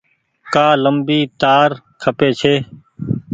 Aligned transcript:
ڪآ 0.53 0.67
ليمبي 0.83 1.19
تآر 1.41 1.69
کپي 2.01 2.29
ڇي۔ 2.39 2.55